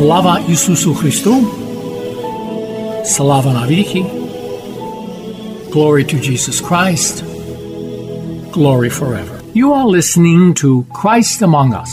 Слава 0.00 0.40
Ісусу 0.48 0.94
Христу! 0.94 1.36
Слава 3.04 3.52
навіки! 3.52 4.04
Glory 5.70 6.14
to 6.14 6.30
Jesus 6.30 6.60
Christ! 6.68 7.22
Glory 8.52 8.90
forever! 9.00 9.40
You 9.54 9.72
are 9.72 9.86
listening 9.98 10.54
to 10.62 10.84
Christ 11.00 11.42
Among 11.42 11.70
Us, 11.82 11.92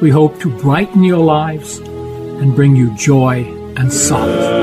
We 0.00 0.10
hope 0.10 0.38
to 0.42 0.48
brighten 0.48 1.02
your 1.02 1.18
lives 1.18 1.78
and 2.40 2.54
bring 2.54 2.76
you 2.76 2.94
joy 2.96 3.44
and 3.76 3.92
solace. 3.92 4.58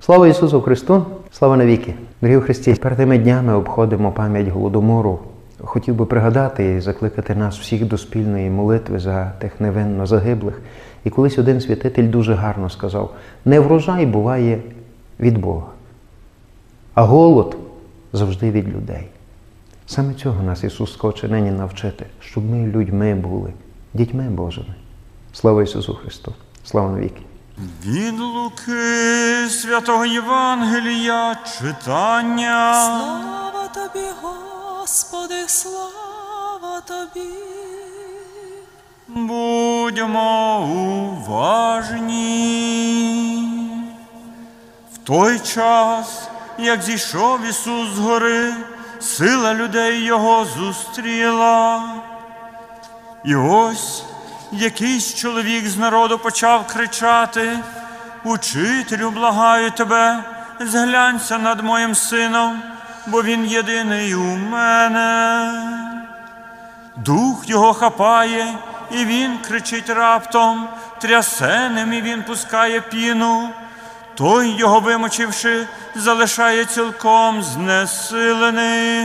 Слава 0.00 0.28
Ісусу 0.28 0.60
Христу! 0.60 1.06
Слава 1.32 1.56
навіки! 1.56 1.94
Дорогі 2.22 2.40
Христі! 2.40 2.74
Перед 2.74 2.98
тими 2.98 3.18
днями 3.18 3.54
обходимо 3.54 4.12
пам'ять 4.12 4.48
голодомору. 4.48 5.18
Хотів 5.60 5.94
би 5.94 6.06
пригадати 6.06 6.74
і 6.74 6.80
закликати 6.80 7.34
нас 7.34 7.58
всіх 7.58 7.84
до 7.84 7.98
спільної 7.98 8.50
молитви 8.50 8.98
за 8.98 9.30
тих 9.30 9.60
невинно 9.60 10.06
загиблих. 10.06 10.60
І 11.04 11.10
колись 11.10 11.38
один 11.38 11.60
святитель 11.60 12.10
дуже 12.10 12.34
гарно 12.34 12.70
сказав: 12.70 13.14
не 13.44 13.60
врожай 13.60 14.06
буває 14.06 14.62
від 15.20 15.38
Бога, 15.38 15.66
а 16.94 17.02
голод 17.02 17.56
завжди 18.12 18.50
від 18.50 18.68
людей. 18.68 19.08
Саме 19.86 20.14
цього 20.14 20.42
нас 20.42 20.64
Ісус 20.64 20.96
хоче 20.96 21.28
нині 21.28 21.50
навчити, 21.50 22.06
щоб 22.20 22.50
ми 22.50 22.66
людьми 22.66 23.14
були, 23.14 23.52
дітьми 23.94 24.22
Божими. 24.30 24.74
Слава 25.32 25.62
Ісусу 25.62 25.94
Христу! 25.94 26.34
Слава 26.64 26.90
навіки! 26.90 27.22
Від 27.86 28.20
Луки 28.20 29.48
святого 29.50 30.06
Євангелія 30.06 31.36
читання. 31.44 32.74
Слава 32.74 33.68
тобі, 33.74 34.06
Господи, 34.22 34.45
слава 35.46 36.80
тобі. 36.86 37.28
Будьмо 39.08 40.60
уважні. 41.28 42.26
В 44.94 44.98
той 44.98 45.38
час, 45.38 46.28
як 46.58 46.82
зійшов 46.82 47.44
Ісус 47.44 47.88
з 47.88 47.98
гори, 47.98 48.54
сила 49.00 49.54
людей 49.54 50.04
Його 50.04 50.44
зустріла. 50.44 51.82
І 53.24 53.36
ось 53.36 54.04
якийсь 54.52 55.14
чоловік 55.14 55.66
з 55.66 55.76
народу 55.76 56.18
почав 56.18 56.66
кричати: 56.66 57.58
Учителю, 58.24 59.10
благаю 59.10 59.70
тебе, 59.70 60.24
зглянься 60.60 61.38
над 61.38 61.64
моїм 61.64 61.94
сином, 61.94 62.62
бо 63.06 63.22
він 63.22 63.44
єдиний 63.44 64.14
у 64.14 64.36
мене. 64.36 65.52
Дух 66.96 67.48
його 67.48 67.74
хапає, 67.74 68.46
і 68.90 69.04
він 69.04 69.38
кричить 69.38 69.90
раптом, 69.90 70.68
трясе 71.00 71.70
ним, 71.70 71.92
і 71.92 72.02
він 72.02 72.22
пускає 72.22 72.80
піну. 72.80 73.50
Той, 74.14 74.48
його 74.48 74.80
вимочивши, 74.80 75.66
залишає 75.94 76.64
цілком 76.64 77.42
знесиленим. 77.42 78.96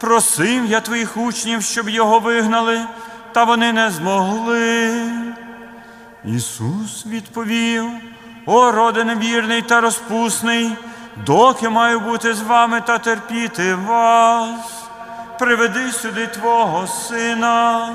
Просив 0.00 0.66
я 0.66 0.80
твоїх 0.80 1.16
учнів, 1.16 1.62
щоб 1.62 1.88
його 1.88 2.18
вигнали, 2.18 2.80
та 3.32 3.44
вони 3.44 3.72
не 3.72 3.90
змогли. 3.90 5.02
Ісус 6.24 7.06
відповів: 7.06 7.84
О, 8.46 8.72
роде 8.72 9.04
невірний 9.04 9.62
та 9.62 9.80
розпусний, 9.80 10.76
доки 11.16 11.68
маю 11.68 12.00
бути 12.00 12.34
з 12.34 12.42
вами 12.42 12.80
та 12.80 12.98
терпіти 12.98 13.74
вас, 13.74 14.84
приведи 15.38 15.92
сюди 15.92 16.26
Твого 16.26 16.86
сина. 16.86 17.88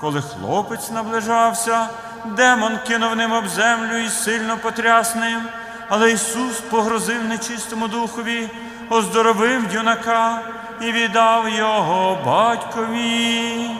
Коли 0.00 0.22
хлопець 0.22 0.90
наближався, 0.90 1.88
демон 2.24 2.78
кинув 2.86 3.16
ним 3.16 3.32
об 3.32 3.48
землю 3.48 3.96
і 3.96 4.08
сильно 4.08 4.56
потряс 4.56 5.14
ним, 5.14 5.42
але 5.88 6.12
Ісус 6.12 6.60
погрозив 6.60 7.24
нечистому 7.24 7.88
духові, 7.88 8.50
оздоровив 8.90 9.74
юнака 9.74 10.40
і 10.80 10.92
віддав 10.92 11.48
його 11.48 12.18
батькові. 12.26 13.70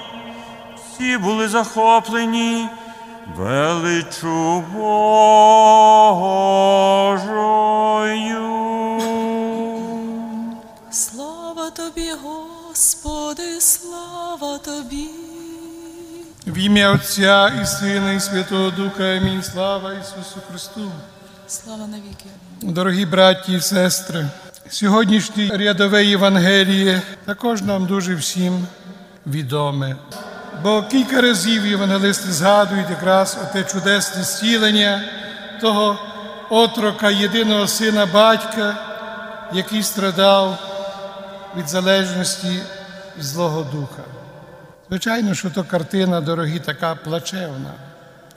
Всі 0.76 1.18
були 1.18 1.48
захоплені 1.48 2.68
величу 3.36 4.64
Божою. 4.74 5.98
Господи, 13.08 13.60
слава 13.60 14.58
тобі. 14.58 15.08
В 16.46 16.58
ім'я 16.58 16.90
Отця 16.90 17.52
і 17.62 17.66
Сина, 17.66 18.12
і 18.12 18.20
Святого 18.20 18.70
Духа. 18.70 19.02
Амінь. 19.02 19.42
Слава 19.42 19.92
Ісусу 19.92 20.40
Христу. 20.50 20.92
Слава 21.46 21.86
навіки. 21.86 22.24
Дорогі 22.62 23.06
браті 23.06 23.52
і 23.52 23.60
сестри, 23.60 24.26
сьогоднішнє 24.68 25.48
рядове 25.52 26.04
Євангеліє 26.04 27.02
також 27.24 27.62
нам 27.62 27.86
дуже 27.86 28.14
всім 28.14 28.66
відоме. 29.26 29.96
Бо 30.62 30.82
кілька 30.82 31.20
разів 31.20 31.66
євангелисти 31.66 32.32
згадують 32.32 32.90
якраз 32.90 33.38
оте 33.42 33.64
чудесне 33.64 34.22
зцілення 34.22 35.02
того 35.60 35.98
отрока, 36.50 37.10
єдиного 37.10 37.66
сина 37.66 38.06
батька, 38.06 38.76
який 39.52 39.82
страдав 39.82 40.58
від 41.56 41.68
залежності 41.68 42.60
Злого 43.20 43.62
Духа. 43.72 44.02
Звичайно, 44.88 45.34
що 45.34 45.50
то 45.50 45.64
картина, 45.64 46.20
дорогі, 46.20 46.58
така 46.58 46.94
плачевна. 46.94 47.72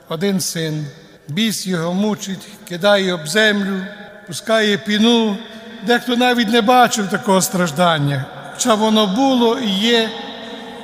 Один 0.09 0.39
син, 0.39 0.85
біс 1.27 1.67
його 1.67 1.93
мучить, 1.93 2.47
кидає 2.67 3.13
об 3.13 3.27
землю, 3.27 3.81
пускає 4.27 4.77
піну. 4.77 5.37
Дехто 5.83 6.15
навіть 6.15 6.49
не 6.49 6.61
бачив 6.61 7.09
такого 7.09 7.41
страждання. 7.41 8.25
Хоча 8.53 8.75
воно 8.75 9.07
було 9.07 9.59
і 9.59 9.69
є, 9.69 10.09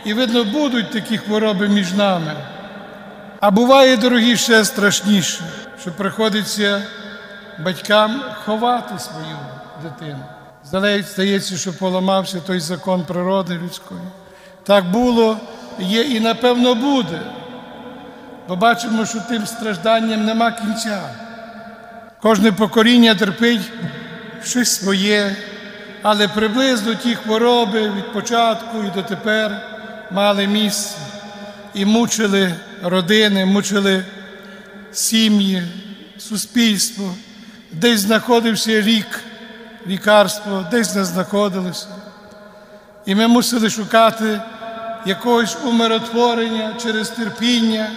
і 0.06 0.14
видно, 0.14 0.44
будуть 0.44 0.92
такі 0.92 1.18
хвороби 1.18 1.68
між 1.68 1.94
нами. 1.94 2.34
А 3.40 3.52
буває, 3.52 3.98
дорогі, 3.98 4.38
ще 4.38 4.66
страшніше, 4.66 5.44
що 5.82 5.92
приходиться 5.92 6.84
батькам 7.60 8.22
ховати 8.46 9.00
свою 9.00 9.38
дитину. 9.84 10.24
Здалець 10.68 11.10
стається, 11.10 11.58
що 11.58 11.74
поламався 11.74 12.40
той 12.40 12.60
закон 12.60 13.06
природи 13.06 13.60
людської. 13.64 14.02
Так 14.64 14.92
було, 14.92 15.38
є 15.80 16.02
і 16.02 16.20
напевно 16.20 16.76
буде. 16.76 17.22
Бо 18.48 18.56
бачимо, 18.56 19.06
що 19.06 19.20
тим 19.30 19.46
стражданням 19.46 20.26
нема 20.26 20.52
кінця. 20.52 21.02
Кожне 22.22 22.52
покоління 22.52 23.16
терпить 23.16 23.72
щось 24.44 24.72
своє, 24.72 25.36
але 26.02 26.28
приблизно 26.28 26.96
ті 26.96 27.16
хвороби 27.16 27.90
від 27.90 28.14
початку 28.14 28.84
і 28.84 28.96
дотепер 28.96 29.62
мали 30.12 30.48
місце 30.48 30.98
і 31.74 31.86
мучили 31.86 32.54
родини, 32.84 33.46
мучили 33.46 34.06
сім'ї, 34.92 35.64
суспільство, 36.18 37.16
десь 37.72 38.00
знаходився 38.00 38.82
лік, 38.82 39.24
лікарство, 39.88 40.66
десь 40.72 40.96
не 40.96 41.06
знаходилося. 41.06 41.88
І 43.06 43.16
ми 43.16 43.28
мусили 43.28 43.70
шукати 43.70 44.42
якогось 45.06 45.58
умиротворення 45.66 46.74
через 46.84 47.10
терпіння, 47.10 47.92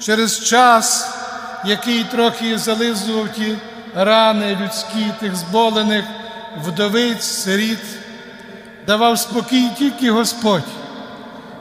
через 0.00 0.44
час, 0.44 1.16
який 1.64 2.04
трохи 2.04 2.58
зализував 2.58 3.28
ті 3.28 3.58
рани 3.94 4.58
людські, 4.62 5.12
тих 5.20 5.36
зболених 5.36 6.04
вдовиць, 6.64 7.24
сиріт, 7.24 7.78
давав 8.86 9.18
спокій 9.18 9.70
тільки 9.78 10.10
Господь. 10.10 10.64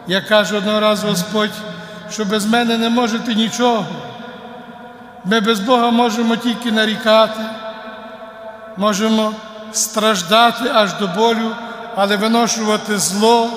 Як 0.07 0.27
каже 0.27 0.57
одного 0.57 0.79
разу 0.79 1.07
Господь, 1.07 1.53
що 2.11 2.25
без 2.25 2.45
мене 2.45 2.77
не 2.77 2.89
можете 2.89 3.35
нічого. 3.35 3.85
Ми 5.25 5.39
без 5.39 5.59
Бога 5.59 5.91
можемо 5.91 6.35
тільки 6.35 6.71
нарікати, 6.71 7.41
можемо 8.77 9.33
страждати 9.71 10.69
аж 10.73 10.93
до 10.93 11.07
болю, 11.07 11.51
але 11.95 12.17
виношувати 12.17 12.97
зло, 12.97 13.49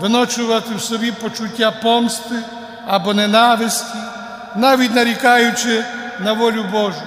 виношувати 0.00 0.74
в 0.74 0.80
собі 0.80 1.12
почуття 1.12 1.70
помсти 1.70 2.34
або 2.86 3.14
ненависті, 3.14 3.98
навіть 4.56 4.94
нарікаючи 4.94 5.84
на 6.20 6.32
волю 6.32 6.64
Божу. 6.72 7.02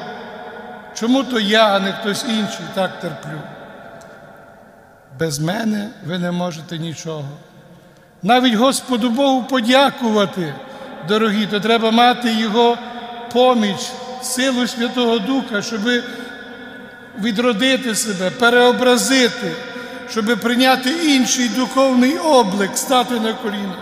Чому 0.95 1.23
то 1.23 1.39
я, 1.39 1.65
а 1.65 1.79
не 1.79 1.91
хтось 1.91 2.23
інший 2.23 2.65
так 2.73 3.00
терплю? 3.00 3.41
Без 5.19 5.39
мене 5.39 5.89
ви 6.06 6.17
не 6.17 6.31
можете 6.31 6.77
нічого. 6.77 7.29
Навіть 8.23 8.53
Господу 8.53 9.09
Богу 9.09 9.44
подякувати, 9.44 10.53
дорогі, 11.07 11.45
то 11.45 11.59
треба 11.59 11.91
мати 11.91 12.33
Його 12.33 12.77
поміч, 13.33 13.91
силу 14.21 14.67
Святого 14.67 15.19
Духа, 15.19 15.61
щоб 15.61 15.81
відродити 17.21 17.95
себе, 17.95 18.30
переобразити, 18.30 19.51
щоб 20.10 20.25
прийняти 20.25 20.89
інший 20.89 21.50
духовний 21.50 22.18
облик, 22.18 22.77
стати 22.77 23.19
на 23.19 23.33
коліна 23.33 23.75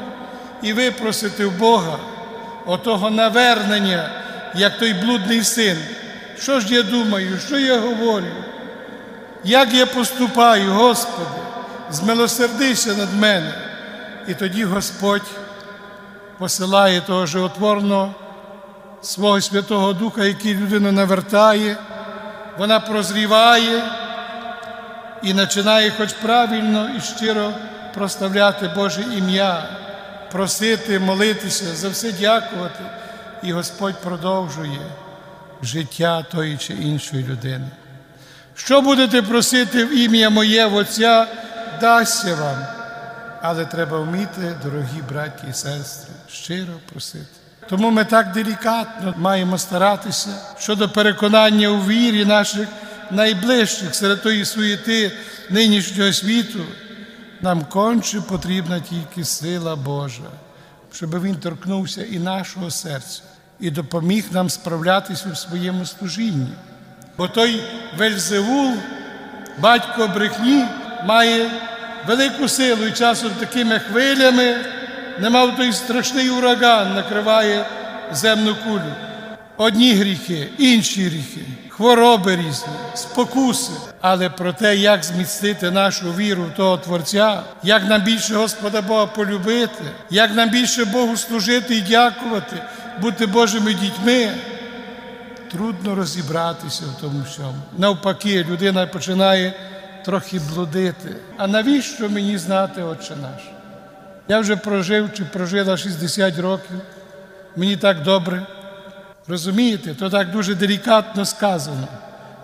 і 0.62 0.74
випросити 0.74 1.46
в 1.46 1.58
Бога 1.58 1.98
отого 2.66 3.10
навернення, 3.10 4.10
як 4.56 4.78
той 4.78 4.94
блудний 4.94 5.44
син. 5.44 5.78
Що 6.40 6.60
ж 6.60 6.74
я 6.74 6.84
думаю, 6.84 7.40
що 7.48 7.60
я 7.60 7.80
говорю? 7.80 8.26
Як 9.44 9.74
я 9.74 9.86
поступаю, 9.86 10.72
Господи, 10.72 11.42
змилосердися 11.92 12.96
над 12.96 13.14
мене. 13.14 13.54
І 14.28 14.34
тоді 14.34 14.64
Господь 14.64 15.32
посилає 16.38 17.02
того 17.02 17.26
животворного 17.26 18.14
свого 19.02 19.42
Святого 19.42 19.94
Духа, 19.94 20.26
який 20.26 20.56
людину 20.56 20.92
навертає, 20.92 21.78
вона 22.58 22.80
прозріває 22.80 23.84
і 25.24 25.34
починає 25.34 25.92
хоч 25.98 26.14
правильно 26.14 26.90
і 26.98 27.02
щиро 27.02 27.54
проставляти 27.94 28.68
Боже 28.76 29.02
ім'я, 29.02 29.64
просити, 30.32 31.00
молитися, 31.00 31.76
за 31.76 31.90
все 31.90 32.12
дякувати. 32.12 32.84
І 33.44 33.54
Господь 33.54 34.02
продовжує 34.02 34.82
життя 35.62 36.24
тої 36.24 36.58
чи 36.58 36.74
іншої 36.74 37.24
людини. 37.24 37.68
Що 38.56 38.82
будете 38.82 39.22
просити 39.22 39.86
в 39.86 39.98
ім'я 39.98 40.30
моє 40.30 40.66
в 40.66 40.76
Отця, 40.76 41.28
дасться 41.82 42.36
вам. 42.36 42.66
Але 43.42 43.66
треба 43.66 44.00
вміти, 44.00 44.56
дорогі 44.64 45.02
браті 45.10 45.44
і 45.50 45.54
сестри, 45.54 46.14
щиро 46.32 46.74
просити. 46.92 47.41
Тому 47.72 47.92
ми 47.92 48.06
так 48.06 48.32
делікатно 48.32 49.14
маємо 49.18 49.58
старатися 49.58 50.30
щодо 50.60 50.90
переконання 50.90 51.68
у 51.68 51.78
вірі 51.78 52.26
наших 52.26 52.68
найближчих 53.12 53.96
серед 53.96 54.24
тої 54.24 54.46
суєти 54.46 55.12
нинішнього 55.50 56.14
світу. 56.14 56.60
Нам 57.42 57.66
конче 57.66 58.22
потрібна 58.22 58.80
тільки 58.80 59.26
сила 59.26 59.76
Божа, 59.76 60.30
щоб 60.94 61.24
Він 61.24 61.36
торкнувся 61.36 62.04
і 62.04 62.20
нашого 62.20 62.72
серця, 62.72 63.22
і 63.60 63.70
допоміг 63.70 64.26
нам 64.32 64.50
справлятися 64.50 65.30
в 65.32 65.38
своєму 65.38 65.86
служінні. 65.86 66.54
Бо 67.18 67.28
той 67.28 67.64
Вельзевул, 67.98 68.74
батько 69.60 70.08
брехні, 70.08 70.66
має 71.06 71.52
велику 72.08 72.48
силу 72.48 72.86
і 72.86 72.92
часом 72.92 73.32
такими 73.40 73.80
хвилями, 73.80 74.56
немов 75.20 75.56
той 75.58 75.74
страшний 75.74 76.30
ураган 76.30 76.96
накриває 76.96 77.66
земну 78.12 78.56
кулю. 78.64 78.94
Одні 79.58 79.94
гріхи, 79.94 80.50
інші 80.58 81.04
гріхи, 81.04 81.42
хвороби 81.70 82.36
різні, 82.36 82.74
спокуси. 82.96 83.72
Але 84.02 84.30
про 84.30 84.54
те, 84.54 84.76
як 84.76 85.04
зміцнити 85.04 85.72
нашу 85.72 86.14
віру 86.14 86.44
в 86.44 86.56
того 86.56 86.78
Творця, 86.78 87.44
як 87.64 87.90
нам 87.90 88.02
більше 88.02 88.36
Господа 88.36 88.82
Бога 88.82 89.06
полюбити, 89.06 89.84
як 90.10 90.36
нам 90.36 90.50
більше 90.50 90.86
Богу 90.86 91.18
служити 91.18 91.76
і 91.76 91.82
дякувати, 91.82 92.56
бути 93.02 93.26
Божими 93.26 93.74
дітьми. 93.74 94.30
Трудно 95.52 95.96
розібратися 95.96 96.84
в 96.86 97.02
тому 97.02 97.24
всьому. 97.30 97.56
Навпаки, 97.78 98.46
людина 98.50 98.88
починає 98.88 99.54
трохи 100.06 100.40
блудити. 100.40 101.16
А 101.38 101.48
навіщо 101.48 102.10
мені 102.10 102.38
знати, 102.38 102.84
Отче 102.84 103.16
наш? 103.16 103.61
Я 104.32 104.40
вже 104.40 104.56
прожив 104.56 105.10
чи 105.14 105.26
прожила 105.26 105.78
60 105.78 106.40
років, 106.40 106.82
мені 107.56 107.76
так 107.76 108.04
добре. 108.04 108.46
Розумієте, 109.28 109.94
то 109.94 110.10
так 110.10 110.32
дуже 110.32 110.56
делікатно 110.56 111.26
сказано. 111.26 111.88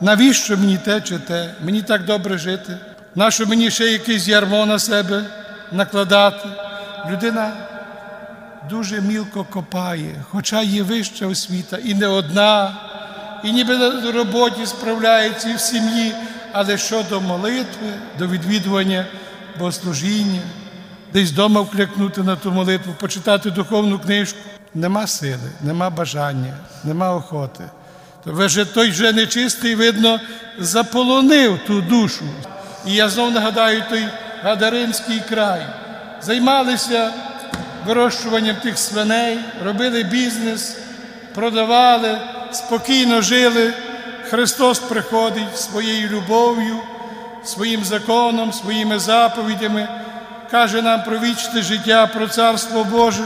Навіщо 0.02 0.58
мені 0.58 0.78
те 0.78 1.02
чи 1.02 1.20
те? 1.20 1.54
Мені 1.64 1.82
так 1.82 2.06
добре 2.06 2.38
жити? 2.38 2.78
Нащо 3.16 3.46
мені 3.46 3.72
ще 3.72 3.86
якесь 3.86 4.28
ярмо 4.28 4.66
на 4.66 4.80
себе 4.80 5.26
накладати? 5.72 6.48
Людина 7.10 7.52
дуже 8.70 9.02
мілко 9.02 9.44
копає, 9.44 10.16
хоча 10.32 10.62
є 10.62 10.84
вища 10.84 11.28
освіта, 11.28 11.78
і 11.78 11.94
не 11.94 12.08
одна, 12.08 12.76
і 13.44 13.52
ніби 13.52 13.78
на 13.78 14.12
роботі 14.12 14.66
справляється 14.66 15.50
і 15.50 15.56
в 15.56 15.60
сім'ї, 15.60 16.14
але 16.52 16.78
щодо 16.78 17.22
молитви, 17.22 17.94
до 18.20 18.28
відвідування 18.28 19.06
богослужіння, 19.60 20.42
десь 21.14 21.32
вдома 21.32 21.62
вклякнути 21.62 22.24
на 22.24 22.36
ту 22.36 22.52
молитву, 22.52 22.94
почитати 23.00 23.52
духовну 23.52 24.00
книжку, 24.00 24.40
нема 24.74 25.08
сили, 25.08 25.52
нема 25.62 25.90
бажання, 25.90 26.54
нема 26.84 27.16
охоти. 27.16 27.64
То 28.24 28.34
вже 28.34 28.66
той 28.66 28.92
вже 28.92 29.14
нечистий, 29.14 29.76
видно, 29.76 30.20
заполонив 30.60 31.60
ту 31.68 31.82
душу. 31.82 32.26
І 32.86 32.94
я 32.94 33.10
знову 33.10 33.32
нагадаю 33.32 33.84
той 33.90 34.08
Гадаринський 34.44 35.22
край. 35.30 35.62
Займалися 36.22 37.14
вирощуванням 37.86 38.56
тих 38.56 38.78
свиней, 38.78 39.40
робили 39.66 40.04
бізнес, 40.04 40.78
продавали, 41.36 42.18
спокійно 42.52 43.22
жили. 43.22 43.74
Христос 44.30 44.80
приходить 44.80 45.58
своєю 45.58 46.10
любов'ю, 46.10 46.78
своїм 47.44 47.84
законом, 47.84 48.54
своїми 48.54 49.00
заповідями, 49.00 49.88
каже 50.52 50.82
нам 50.82 51.04
про 51.04 51.20
вічне 51.20 51.62
життя, 51.62 52.08
про 52.08 52.28
Царство 52.28 52.84
Боже. 52.84 53.24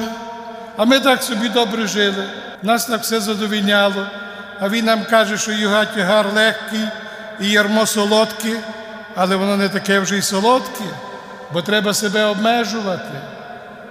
А 0.77 0.85
ми 0.85 0.99
так 0.99 1.23
собі 1.23 1.49
добре 1.49 1.87
жили, 1.87 2.23
нас 2.63 2.85
так 2.85 3.01
все 3.01 3.19
задовільняло. 3.19 4.05
А 4.59 4.69
Він 4.69 4.85
нам 4.85 5.05
каже, 5.09 5.37
що 5.37 5.51
його 5.51 5.85
тягар 5.85 6.25
легкий 6.35 6.87
і 7.39 7.49
ярмо 7.49 7.85
солодке, 7.85 8.61
але 9.15 9.35
воно 9.35 9.57
не 9.57 9.69
таке 9.69 9.99
вже 9.99 10.17
й 10.17 10.21
солодке, 10.21 10.83
бо 11.53 11.61
треба 11.61 11.93
себе 11.93 12.23
обмежувати 12.23 13.11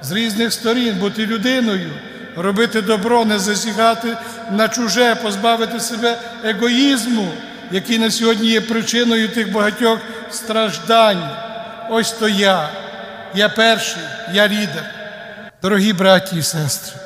з 0.02 0.12
різних 0.12 0.52
сторін, 0.52 0.94
бути 0.94 1.26
людиною, 1.26 1.90
робити 2.36 2.82
добро, 2.82 3.24
не 3.24 3.38
засігати 3.38 4.16
на 4.50 4.68
чуже, 4.68 5.14
позбавити 5.14 5.80
себе 5.80 6.18
егоїзму, 6.44 7.28
який 7.70 7.98
на 7.98 8.10
сьогодні 8.10 8.48
є 8.48 8.60
причиною 8.60 9.28
тих 9.28 9.52
багатьох 9.52 9.98
страждань. 10.30 11.28
Ось 11.90 12.12
то 12.12 12.28
я, 12.28 12.68
я 13.34 13.48
перший, 13.48 14.02
я 14.32 14.48
лідер. 14.48 14.94
Дорогі 15.62 15.92
браті 15.92 16.36
і 16.36 16.42
сестри, 16.42 17.00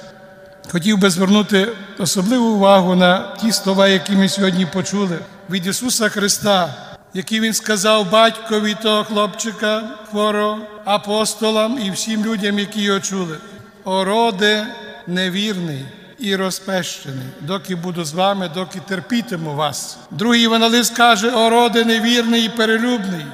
хотів 0.73 0.99
би 0.99 1.11
звернути 1.11 1.69
особливу 1.99 2.47
увагу 2.47 2.95
на 2.95 3.37
ті 3.41 3.53
слова, 3.53 3.89
які 3.89 4.13
ми 4.13 4.29
сьогодні 4.29 4.67
почули 4.67 5.19
від 5.51 5.67
Ісуса 5.67 6.09
Христа, 6.09 6.75
які 7.15 7.41
Він 7.41 7.55
сказав 7.55 8.11
батькові 8.11 8.77
того 8.83 9.05
хлопчика 9.05 9.83
хворого, 10.11 10.59
апостолам 10.85 11.79
і 11.79 11.91
всім 11.91 12.25
людям, 12.25 12.59
які 12.59 12.83
його 12.83 13.01
чули. 13.01 13.37
О 13.85 14.05
роде 14.05 14.67
невірний 15.07 15.85
і 16.19 16.37
розпещений, 16.37 17.27
доки 17.41 17.75
буду 17.75 18.05
з 18.05 18.13
вами, 18.13 18.51
доки 18.55 18.81
терпітиму 18.89 19.55
вас. 19.55 19.99
Другий 20.11 20.43
Іваналист 20.43 20.97
каже, 20.97 21.31
о 21.31 21.51
роде 21.51 21.85
невірний 21.85 22.45
і 22.45 22.49
перелюбний, 22.49 23.27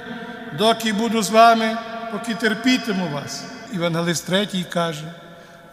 доки 0.59 0.93
буду 0.93 1.23
з 1.23 1.31
вами, 1.31 1.77
поки 2.13 2.35
терпітиму 2.35 3.09
вас. 3.09 3.45
Івангелист 3.73 4.27
третій 4.27 4.65
каже, 4.71 5.05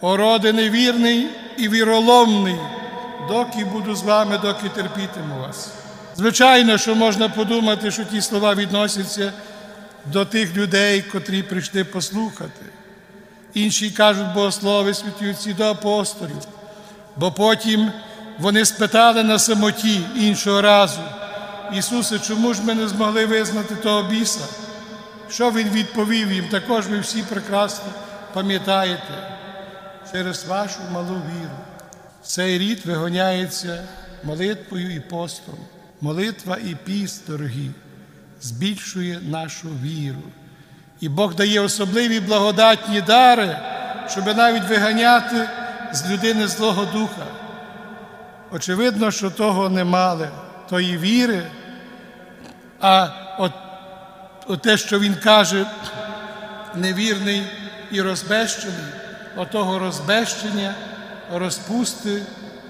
о 0.02 0.18
роде 0.18 0.54
невірний 0.54 1.28
і 1.58 1.70
віроломний, 1.70 2.56
доки 3.28 3.66
буду 3.66 3.96
з 3.96 4.04
вами, 4.04 4.38
доки 4.38 4.70
терпітиму 4.70 5.40
вас. 5.42 5.72
Звичайно, 6.16 6.78
що 6.78 6.96
можна 6.96 7.30
подумати, 7.30 7.92
що 7.92 8.04
ті 8.04 8.22
слова 8.22 8.56
відносяться 8.56 9.34
до 10.06 10.26
тих 10.26 10.56
людей, 10.56 11.02
котрі 11.02 11.44
прийшли 11.44 11.84
послухати. 11.84 12.66
Інші 13.54 13.90
кажуть, 13.92 14.34
богослови 14.34 14.94
святі 14.94 15.30
отці 15.30 15.54
до 15.54 15.64
апостолів. 15.64 16.48
Бо 17.16 17.32
потім 17.32 17.92
вони 18.40 18.66
спитали 18.66 19.24
на 19.24 19.40
самоті 19.40 20.02
іншого 20.16 20.62
разу, 20.62 21.02
Ісусе, 21.74 22.20
чому 22.20 22.54
ж 22.54 22.62
ми 22.64 22.74
не 22.74 22.88
змогли 22.88 23.26
визнати 23.26 23.76
того 23.76 24.04
біса? 24.04 24.46
Що 25.30 25.52
Він 25.52 25.70
відповів 25.70 26.32
їм? 26.32 26.48
Також 26.48 26.88
ви 26.88 27.00
всі 27.00 27.22
прекрасно 27.22 27.92
пам'ятаєте, 28.34 29.38
через 30.12 30.46
вашу 30.46 30.80
малу 30.92 31.16
віру. 31.16 31.58
Цей 32.24 32.58
рід 32.58 32.86
вигоняється 32.86 33.84
молитвою 34.24 34.96
і 34.96 35.00
постом. 35.00 35.56
Молитва 36.02 36.58
і 36.66 36.76
піст, 36.76 37.28
дорогі, 37.28 37.72
збільшує 38.42 39.20
нашу 39.20 39.68
віру. 39.84 40.22
І 41.00 41.10
Бог 41.10 41.36
дає 41.36 41.60
особливі 41.60 42.20
благодатні 42.20 43.02
дари, 43.02 43.60
щоб 44.10 44.26
навіть 44.26 44.70
виганяти 44.70 45.50
з 45.94 46.12
людини 46.12 46.48
Злого 46.48 46.86
Духа. 46.86 47.26
Очевидно, 48.52 49.12
що 49.12 49.30
того 49.30 49.70
не 49.70 49.84
мали, 49.84 50.30
тої 50.70 50.98
віри, 50.98 51.44
а 52.80 53.10
от, 53.40 53.52
те, 54.56 54.78
що 54.78 55.00
він 55.00 55.16
каже, 55.16 55.66
невірний 56.76 57.44
і 57.92 58.02
розбещений, 58.02 58.86
отого 59.36 59.80
розбещення, 59.80 60.74
розпусти, 61.34 62.22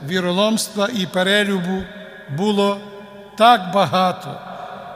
віроломства 0.08 0.90
і 0.94 1.06
перелюбу 1.06 1.84
було 2.30 2.78
так 3.38 3.72
багато. 3.74 4.42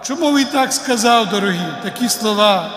Чому 0.03 0.37
він 0.37 0.45
так 0.45 0.73
сказав, 0.73 1.29
дорогі, 1.29 1.67
такі 1.83 2.09
слова? 2.09 2.71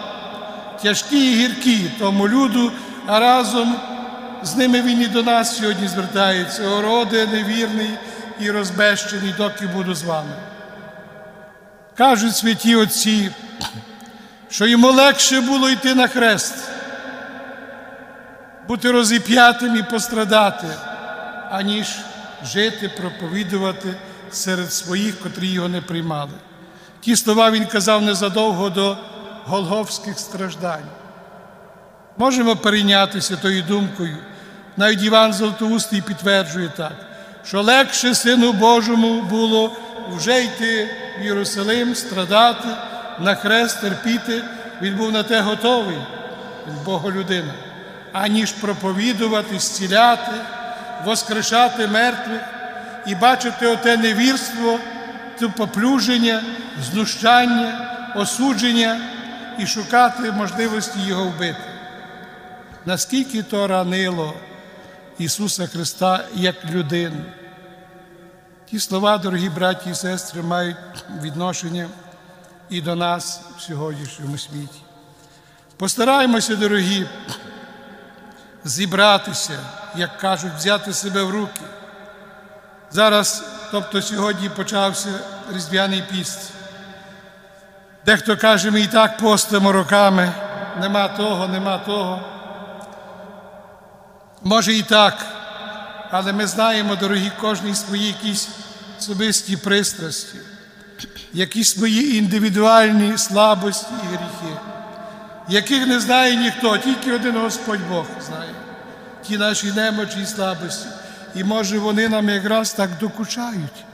Тяжкі 0.82 1.32
і 1.32 1.36
гіркі 1.36 1.90
тому 1.98 2.28
люду, 2.28 2.72
а 3.06 3.20
разом 3.20 3.76
з 4.42 4.56
ними 4.56 4.82
він 4.82 5.02
і 5.02 5.06
до 5.06 5.22
нас 5.22 5.56
сьогодні 5.56 5.88
звертається. 5.88 6.68
Ороде, 6.68 7.26
невірний 7.26 7.90
і 8.40 8.50
розбещений, 8.50 9.34
доки 9.38 9.66
буду 9.66 9.94
з 9.94 10.02
вами. 10.02 10.32
Кажуть 11.96 12.36
святі 12.36 12.76
отці, 12.76 13.30
що 14.54 14.66
йому 14.66 14.92
легше 14.92 15.40
було 15.40 15.70
йти 15.70 15.94
на 15.94 16.08
хрест, 16.08 16.54
бути 18.68 18.90
розіп'ятим 18.90 19.76
і 19.76 19.82
пострадати, 19.82 20.66
аніж 21.50 21.86
жити, 22.44 22.88
проповідувати 22.88 23.94
серед 24.30 24.72
своїх, 24.72 25.20
котрі 25.20 25.48
його 25.48 25.68
не 25.68 25.80
приймали. 25.80 26.30
Ті 27.00 27.16
слова 27.16 27.50
він 27.50 27.66
казав 27.66 28.02
незадовго 28.02 28.70
до 28.70 28.96
голговських 29.44 30.18
страждань. 30.18 30.88
Можемо 32.16 32.56
перейнятися 32.56 33.36
тою 33.36 33.62
думкою. 33.62 34.16
Навіть 34.76 35.02
Іван 35.02 35.32
Золотоустий 35.32 36.02
підтверджує 36.02 36.68
так, 36.76 36.96
що 37.44 37.62
легше 37.62 38.14
Сину 38.14 38.52
Божому 38.52 39.22
було 39.22 39.76
вже 40.10 40.44
йти 40.44 40.88
в 41.20 41.24
Єрусалим, 41.24 41.94
страдати, 41.94 42.68
на 43.18 43.34
хрест 43.34 43.80
терпіти. 43.80 44.42
Він 44.82 44.96
був 44.96 45.12
на 45.12 45.22
те 45.22 45.40
готовий, 45.40 45.98
він 46.68 46.74
Боголюдина, 46.84 47.54
аніж 48.12 48.52
проповідувати, 48.52 49.58
зціляти, 49.58 50.32
воскрешати 51.04 51.86
мертвих 51.86 52.40
і 53.06 53.14
бачити 53.14 53.66
оте 53.66 53.96
невірство, 53.96 54.78
це 55.38 55.48
поплюження, 55.48 56.42
знущання, 56.82 57.90
осудження 58.16 59.00
і 59.58 59.66
шукати 59.66 60.32
можливості 60.32 61.00
його 61.00 61.24
вбити. 61.24 61.60
Наскільки 62.86 63.42
то 63.42 63.66
ранило 63.66 64.34
Ісуса 65.18 65.66
Христа 65.66 66.24
як 66.34 66.64
людину? 66.70 67.20
Ті 68.70 68.78
слова, 68.78 69.18
дорогі 69.18 69.48
браті 69.48 69.90
і 69.90 69.94
сестри, 69.94 70.42
мають 70.42 70.76
відношення 71.22 71.88
і 72.70 72.80
до 72.80 72.94
нас 72.94 73.40
в 73.58 73.60
сьогоднішньому 73.60 74.38
світі. 74.38 74.80
Постараємося, 75.76 76.56
дорогі, 76.56 77.06
зібратися, 78.64 79.58
як 79.96 80.18
кажуть, 80.18 80.52
взяти 80.56 80.92
себе 80.92 81.22
в 81.22 81.30
руки. 81.30 81.60
Зараз, 82.90 83.44
тобто 83.70 84.02
сьогодні 84.02 84.48
почався 84.48 85.08
Різдвяний 85.52 86.02
піст. 86.10 86.52
Дехто 88.06 88.36
каже, 88.36 88.70
ми 88.70 88.80
і 88.80 88.86
так 88.86 89.18
постимо 89.18 89.72
роками, 89.72 90.32
нема 90.80 91.08
того, 91.08 91.48
нема 91.48 91.78
того. 91.78 92.20
Може 94.42 94.74
і 94.74 94.82
так, 94.82 95.26
але 96.10 96.32
ми 96.32 96.46
знаємо, 96.46 96.96
дорогі, 96.96 97.32
кожній 97.40 97.74
свої 97.74 98.06
якісь 98.06 98.48
особисті 98.98 99.56
пристрасті, 99.56 100.38
якісь 101.34 101.70
свої 101.70 102.16
індивідуальні 102.18 103.18
слабості 103.18 103.92
і 104.02 104.06
гріхи, 104.06 104.58
яких 105.48 105.86
не 105.86 106.00
знає 106.00 106.36
ніхто, 106.36 106.78
тільки 106.78 107.12
один 107.12 107.38
Господь 107.38 107.88
Бог 107.88 108.06
знає, 108.26 108.50
ті 109.26 109.38
наші 109.38 109.72
немочі 109.72 110.22
і 110.22 110.26
слабості. 110.26 110.86
І 111.34 111.44
може 111.44 111.78
вони 111.78 112.08
нам 112.08 112.28
якраз 112.28 112.72
так 112.72 112.90
докучають, 113.00 113.84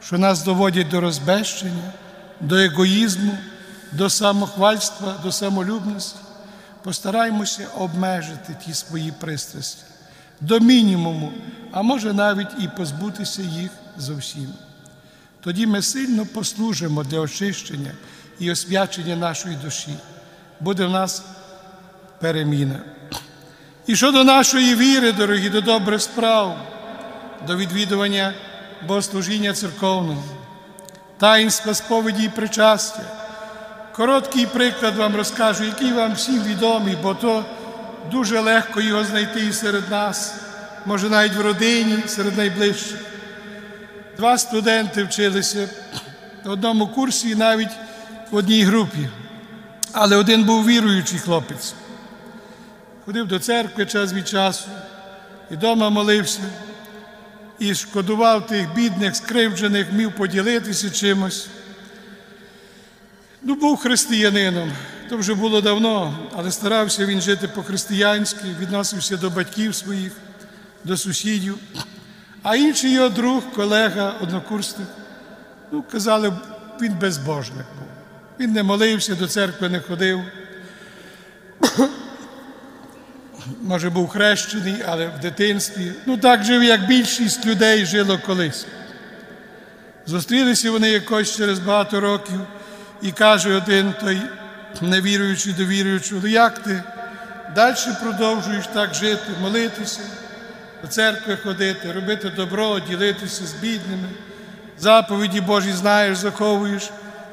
що 0.00 0.18
нас 0.18 0.42
доводять 0.42 0.88
до 0.88 1.00
розбещення, 1.00 1.92
до 2.40 2.56
егоїзму, 2.56 3.38
до 3.92 4.10
самохвальства, 4.10 5.14
до 5.22 5.32
самолюбності. 5.32 6.18
Постараємося 6.82 7.66
обмежити 7.78 8.56
ті 8.66 8.74
свої 8.74 9.12
пристрасті 9.12 9.82
до 10.40 10.60
мінімуму, 10.60 11.32
а 11.72 11.82
може 11.82 12.12
навіть 12.12 12.50
і 12.60 12.68
позбутися 12.68 13.42
їх 13.42 13.70
зовсім. 13.98 14.65
Тоді 15.40 15.66
ми 15.66 15.82
сильно 15.82 16.26
послужимо 16.26 17.04
для 17.04 17.20
очищення 17.20 17.90
і 18.38 18.50
освячення 18.50 19.16
нашої 19.16 19.56
душі. 19.56 19.94
Буде 20.60 20.86
в 20.86 20.90
нас 20.90 21.22
переміна. 22.20 22.80
І 23.86 23.96
щодо 23.96 24.24
нашої 24.24 24.74
віри, 24.74 25.12
дорогі, 25.12 25.48
до 25.48 25.60
добрих 25.60 26.02
справ, 26.02 26.58
до 27.46 27.56
відвідування 27.56 28.34
богослужіння 28.88 29.52
церковного, 29.52 30.24
таїнства 31.18 31.74
сповіді 31.74 32.24
і 32.24 32.28
причастя. 32.28 33.02
Короткий 33.92 34.46
приклад 34.46 34.96
вам 34.96 35.16
розкажу, 35.16 35.64
який 35.64 35.92
вам 35.92 36.14
всім 36.14 36.42
відомий, 36.42 36.96
бо 37.02 37.14
то 37.14 37.44
дуже 38.10 38.40
легко 38.40 38.80
його 38.80 39.04
знайти 39.04 39.46
і 39.46 39.52
серед 39.52 39.90
нас, 39.90 40.34
може 40.86 41.08
навіть 41.08 41.34
в 41.34 41.40
родині, 41.40 41.98
серед 42.06 42.36
найближчих. 42.36 43.15
Два 44.16 44.38
студенти 44.38 45.04
вчилися 45.04 45.68
в 46.44 46.50
одному 46.50 46.88
курсі 46.88 47.30
і 47.30 47.34
навіть 47.34 47.72
в 48.30 48.36
одній 48.36 48.62
групі, 48.62 49.08
але 49.92 50.16
один 50.16 50.44
був 50.44 50.66
віруючий 50.66 51.18
хлопець. 51.18 51.74
Ходив 53.04 53.26
до 53.26 53.38
церкви 53.38 53.86
час 53.86 54.12
від 54.12 54.28
часу, 54.28 54.68
і 55.50 55.54
вдома 55.54 55.90
молився, 55.90 56.40
і 57.58 57.74
шкодував 57.74 58.46
тих 58.46 58.74
бідних, 58.74 59.16
скривджених, 59.16 59.92
міг 59.92 60.12
поділитися 60.12 60.90
чимось. 60.90 61.48
Ну, 63.42 63.54
був 63.54 63.76
християнином, 63.76 64.72
то 65.08 65.16
вже 65.16 65.34
було 65.34 65.60
давно, 65.60 66.18
але 66.36 66.50
старався 66.52 67.06
він 67.06 67.20
жити 67.20 67.48
по-християнськи, 67.48 68.44
відносився 68.60 69.16
до 69.16 69.30
батьків 69.30 69.74
своїх, 69.74 70.12
до 70.84 70.96
сусідів. 70.96 71.58
А 72.48 72.56
інший 72.56 72.92
його 72.92 73.08
друг, 73.08 73.42
колега, 73.54 74.14
однокурсник, 74.20 74.88
ну, 75.72 75.84
казали, 75.92 76.32
він 76.80 76.92
безбожник 76.92 77.66
був. 77.78 77.88
Він 78.40 78.52
не 78.52 78.62
молився, 78.62 79.14
до 79.14 79.28
церкви 79.28 79.68
не 79.68 79.80
ходив. 79.80 80.20
Може, 83.62 83.90
був 83.90 84.08
хрещений, 84.08 84.84
але 84.88 85.06
в 85.06 85.20
дитинстві. 85.20 85.92
Ну, 86.06 86.18
так 86.18 86.44
жив, 86.44 86.62
як 86.62 86.86
більшість 86.86 87.46
людей 87.46 87.86
жило 87.86 88.18
колись. 88.26 88.66
Зустрілися 90.06 90.70
вони 90.70 90.88
якось 90.90 91.36
через 91.36 91.58
багато 91.58 92.00
років 92.00 92.40
і 93.02 93.12
каже 93.12 93.54
один 93.54 93.94
той 94.00 94.20
невіруючий 94.80 95.52
до 95.52 95.64
віруючого, 95.64 96.20
ну 96.24 96.28
як 96.28 96.58
ти 96.58 96.82
далі 97.54 97.76
продовжуєш 98.02 98.66
так 98.66 98.94
жити, 98.94 99.30
молитися, 99.40 100.00
до 100.86 100.92
церкви 100.92 101.36
ходити, 101.36 101.92
робити 101.92 102.30
добро, 102.30 102.80
ділитися 102.80 103.46
з 103.46 103.52
бідними, 103.52 104.08
заповіді 104.78 105.40
Божі 105.40 105.72
знаєш, 105.72 106.18
заховуєш. 106.18 106.90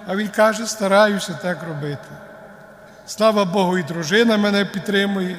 А 0.07 0.15
він 0.15 0.27
каже, 0.27 0.65
стараюся 0.65 1.39
так 1.41 1.63
робити. 1.67 2.07
Слава 3.07 3.45
Богу, 3.45 3.77
і 3.77 3.83
дружина 3.83 4.37
мене 4.37 4.65
підтримує, 4.65 5.37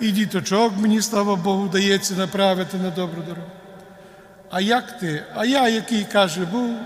і 0.00 0.10
діточок 0.10 0.72
мені, 0.76 1.02
слава 1.02 1.36
Богу, 1.36 1.62
вдається 1.62 2.14
направити 2.14 2.76
на 2.76 2.90
добру 2.90 3.22
дорогу. 3.22 3.50
А 4.50 4.60
як 4.60 4.98
ти? 4.98 5.24
А 5.34 5.44
я, 5.44 5.68
який 5.68 6.04
каже, 6.04 6.40
був, 6.40 6.76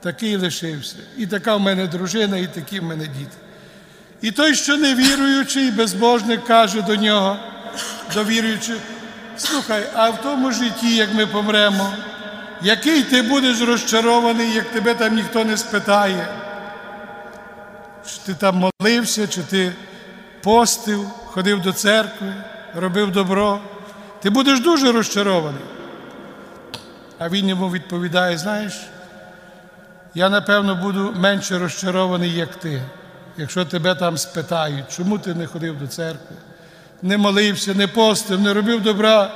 такий 0.00 0.36
лишився. 0.36 0.96
І 1.16 1.26
така 1.26 1.56
в 1.56 1.60
мене 1.60 1.86
дружина, 1.86 2.38
і 2.38 2.46
такі 2.46 2.80
в 2.80 2.84
мене 2.84 3.06
діти. 3.06 3.36
І 4.20 4.30
той, 4.30 4.54
що 4.54 4.76
невіруючий, 4.76 5.70
безбожник, 5.70 6.44
каже 6.44 6.82
до 6.82 6.96
нього, 6.96 7.36
до 8.14 8.24
віруючого, 8.24 8.78
Слухай, 9.38 9.90
а 9.94 10.10
в 10.10 10.22
тому 10.22 10.52
житті, 10.52 10.96
як 10.96 11.14
ми 11.14 11.26
помремо, 11.26 11.92
який 12.62 13.02
ти 13.02 13.22
будеш 13.22 13.60
розчарований, 13.60 14.52
як 14.52 14.70
тебе 14.70 14.94
там 14.94 15.14
ніхто 15.14 15.44
не 15.44 15.56
спитає? 15.56 16.28
Чи 18.06 18.18
ти 18.26 18.34
там 18.34 18.70
молився, 18.80 19.26
чи 19.26 19.42
ти 19.42 19.72
постив, 20.42 21.08
ходив 21.26 21.62
до 21.62 21.72
церкви, 21.72 22.34
робив 22.74 23.12
добро? 23.12 23.60
Ти 24.22 24.30
будеш 24.30 24.60
дуже 24.60 24.92
розчарований. 24.92 25.62
А 27.18 27.28
він 27.28 27.48
йому 27.48 27.70
відповідає: 27.70 28.38
знаєш, 28.38 28.80
я 30.14 30.28
напевно 30.28 30.74
буду 30.74 31.14
менше 31.16 31.58
розчарований, 31.58 32.34
як 32.34 32.56
ти, 32.56 32.82
якщо 33.36 33.64
тебе 33.64 33.94
там 33.94 34.18
спитають, 34.18 34.84
чому 34.96 35.18
ти 35.18 35.34
не 35.34 35.46
ходив 35.46 35.78
до 35.78 35.86
церкви, 35.86 36.36
не 37.02 37.16
молився, 37.16 37.74
не 37.74 37.86
постив, 37.86 38.40
не 38.40 38.54
робив 38.54 38.82
добра, 38.82 39.30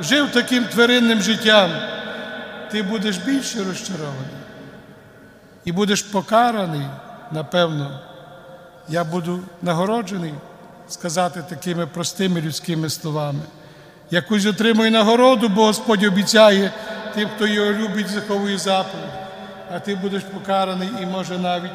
жив 0.00 0.32
таким 0.32 0.64
тваринним 0.64 1.22
життям, 1.22 1.70
ти 2.70 2.82
будеш 2.82 3.16
більше 3.16 3.64
розчарований. 3.64 4.38
І 5.64 5.72
будеш 5.72 6.02
покараний, 6.02 6.86
напевно, 7.32 8.00
я 8.88 9.04
буду 9.04 9.40
нагороджений 9.62 10.34
сказати 10.88 11.44
такими 11.48 11.86
простими 11.86 12.40
людськими 12.40 12.90
словами. 12.90 13.40
Якусь 14.10 14.46
отримує 14.46 14.90
нагороду, 14.90 15.48
бо 15.48 15.64
Господь 15.64 16.04
обіцяє 16.04 16.72
тим, 17.14 17.28
хто 17.36 17.46
його 17.46 17.72
любить, 17.72 18.08
заховує 18.08 18.58
заповідь, 18.58 19.12
а 19.72 19.80
ти 19.80 19.94
будеш 19.94 20.22
покараний 20.22 20.88
і, 21.02 21.06
може, 21.06 21.38
навіть 21.38 21.70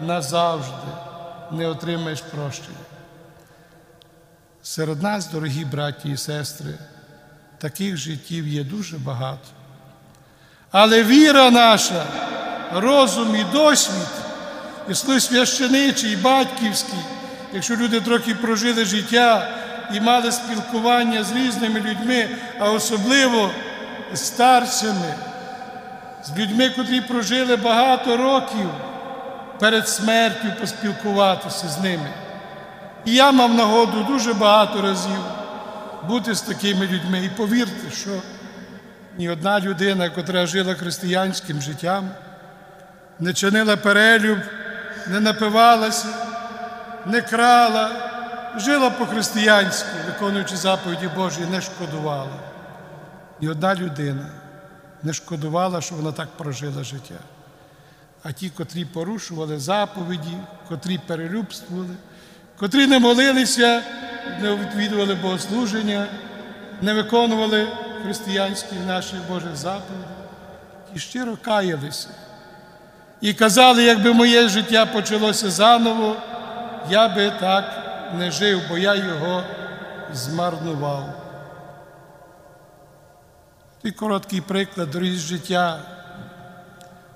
назавжди 0.00 0.72
не 1.50 1.68
отримаєш 1.68 2.20
прощення. 2.20 2.91
Серед 4.62 5.02
нас, 5.02 5.26
дорогі 5.26 5.64
браті 5.64 6.08
і 6.08 6.16
сестри, 6.16 6.74
таких 7.58 7.96
життів 7.96 8.48
є 8.48 8.64
дуже 8.64 8.98
багато. 8.98 9.48
Але 10.70 11.02
віра 11.02 11.50
наша, 11.50 12.04
розум 12.74 13.36
і 13.36 13.44
досвід, 13.44 14.08
і 14.88 14.94
слой 14.94 15.20
священичий, 15.20 16.12
і 16.12 16.16
батьківський, 16.16 16.98
якщо 17.52 17.76
люди 17.76 18.00
трохи 18.00 18.34
прожили 18.34 18.84
життя 18.84 19.48
і 19.94 20.00
мали 20.00 20.32
спілкування 20.32 21.24
з 21.24 21.32
різними 21.32 21.80
людьми, 21.80 22.28
а 22.58 22.70
особливо 22.70 23.50
з 24.12 24.20
старцями, 24.20 25.14
з 26.24 26.38
людьми, 26.38 26.70
котрі 26.70 27.00
прожили 27.00 27.56
багато 27.56 28.16
років 28.16 28.70
перед 29.58 29.88
смертю 29.88 30.48
поспілкуватися 30.60 31.68
з 31.68 31.80
ними. 31.80 32.10
І 33.04 33.14
я 33.14 33.32
мав 33.32 33.54
нагоду 33.54 34.04
дуже 34.04 34.34
багато 34.34 34.82
разів 34.82 35.20
бути 36.08 36.34
з 36.34 36.42
такими 36.42 36.86
людьми. 36.86 37.24
І 37.24 37.28
повірте, 37.28 37.90
що 37.90 38.10
ні 39.18 39.30
одна 39.30 39.60
людина, 39.60 40.04
яка 40.04 40.46
жила 40.46 40.74
християнським 40.74 41.60
життям, 41.62 42.10
не 43.18 43.34
чинила 43.34 43.76
перелюб, 43.76 44.38
не 45.08 45.20
напивалася, 45.20 46.08
не 47.06 47.22
крала, 47.22 47.90
жила 48.56 48.90
по-християнськи, 48.90 49.88
виконуючи 50.06 50.56
заповіді 50.56 51.10
Божі, 51.16 51.40
не 51.50 51.60
шкодувала. 51.60 52.38
Ні 53.40 53.48
одна 53.48 53.74
людина 53.74 54.26
не 55.02 55.12
шкодувала, 55.12 55.80
що 55.80 55.94
вона 55.94 56.12
так 56.12 56.28
прожила 56.28 56.84
життя. 56.84 57.18
А 58.22 58.32
ті, 58.32 58.50
котрі 58.50 58.84
порушували 58.84 59.58
заповіді, 59.58 60.36
котрі 60.68 60.98
перелюбствували, 60.98 61.94
котрі 62.58 62.86
не 62.86 62.98
молилися, 62.98 63.82
не 64.40 64.54
відвідували 64.54 65.14
богослуження, 65.14 66.06
не 66.82 66.94
виконували 66.94 67.68
християнських 68.02 68.78
наших 68.86 69.18
Божих 69.28 69.56
заповідей, 69.56 70.06
ті 70.92 70.98
щиро 71.00 71.36
каялися. 71.42 72.08
І 73.20 73.34
казали, 73.34 73.84
якби 73.84 74.12
моє 74.12 74.48
життя 74.48 74.86
почалося 74.86 75.50
заново, 75.50 76.16
я 76.90 77.08
би 77.08 77.32
так 77.40 77.64
не 78.18 78.30
жив, 78.30 78.60
бо 78.68 78.78
я 78.78 78.94
його 78.94 79.42
змарнував. 80.12 81.22
І 83.82 83.90
короткий 83.90 84.40
приклад 84.40 84.90
дорогі 84.90 85.16
життя 85.16 85.80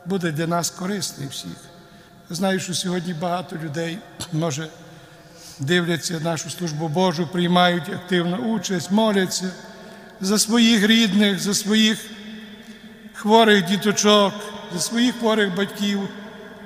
буде 0.05 0.33
для 0.33 0.47
нас 0.47 0.71
корисний 0.71 1.29
всіх. 1.29 1.57
Знаю, 2.31 2.61
що 2.61 2.75
сьогодні 2.75 3.15
багато 3.15 3.57
людей, 3.57 3.99
може, 4.33 4.69
дивляться 5.59 6.21
нашу 6.21 6.51
службу 6.51 6.89
Божу, 6.89 7.27
приймають 7.27 7.89
активну 7.89 8.37
участь, 8.37 8.91
моляться 8.91 9.51
за 10.21 10.39
своїх 10.39 10.87
рідних, 10.87 11.41
за 11.41 11.55
своїх 11.55 11.99
хворих 13.15 13.65
діточок, 13.65 14.35
за 14.73 14.81
своїх 14.81 15.19
хворих 15.19 15.55
батьків, 15.55 16.09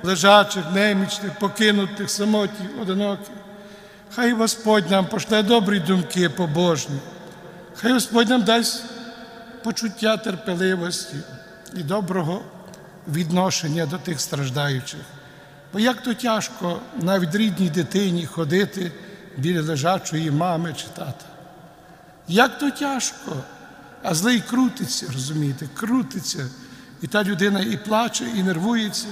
лежачих, 0.03 0.63
немічних, 0.73 1.39
покинутих, 1.39 2.09
самотніх, 2.09 2.69
одиноких. 2.81 3.35
Хай 4.15 4.33
Господь 4.33 4.91
нам 4.91 5.05
пошле 5.05 5.43
добрі 5.43 5.79
думки 5.79 6.29
побожні. 6.29 6.99
Хай 7.75 7.93
Господь 7.93 8.29
нам 8.29 8.43
дасть 8.43 8.83
почуття 9.63 10.17
терпеливості 10.17 11.15
і 11.75 11.83
доброго 11.83 12.41
відношення 13.07 13.85
до 13.85 13.97
тих 13.97 14.21
страждаючих. 14.21 14.99
Бо 15.73 15.79
як 15.79 16.03
то 16.03 16.13
тяжко 16.13 16.81
навіть 17.01 17.35
рідній 17.35 17.69
дитині 17.69 18.25
ходити 18.25 18.91
біля 19.37 19.61
лежачої 19.61 20.31
мами 20.31 20.73
чи 20.77 20.85
тата. 20.95 21.25
Як 22.27 22.57
то 22.57 22.71
тяжко, 22.71 23.43
а 24.03 24.13
злий 24.13 24.39
крутиться, 24.39 25.07
розумієте, 25.13 25.67
крутиться. 25.73 26.49
І 27.01 27.07
та 27.07 27.23
людина 27.23 27.59
і 27.59 27.77
плаче, 27.77 28.25
і 28.35 28.43
нервується. 28.43 29.07